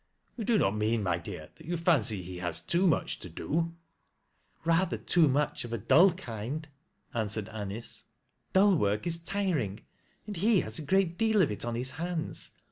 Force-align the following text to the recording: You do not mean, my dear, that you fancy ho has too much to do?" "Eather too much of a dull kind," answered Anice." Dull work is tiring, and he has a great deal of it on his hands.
You 0.35 0.45
do 0.45 0.57
not 0.57 0.75
mean, 0.75 1.03
my 1.03 1.19
dear, 1.19 1.49
that 1.53 1.67
you 1.67 1.77
fancy 1.77 2.39
ho 2.39 2.41
has 2.47 2.59
too 2.59 2.87
much 2.87 3.19
to 3.19 3.29
do?" 3.29 3.75
"Eather 4.65 4.97
too 5.05 5.27
much 5.27 5.63
of 5.63 5.73
a 5.73 5.77
dull 5.77 6.11
kind," 6.13 6.67
answered 7.13 7.49
Anice." 7.49 8.05
Dull 8.53 8.75
work 8.75 9.05
is 9.05 9.19
tiring, 9.19 9.81
and 10.25 10.37
he 10.37 10.61
has 10.61 10.79
a 10.79 10.87
great 10.87 11.19
deal 11.19 11.43
of 11.43 11.51
it 11.51 11.63
on 11.63 11.75
his 11.75 11.91
hands. 11.91 12.49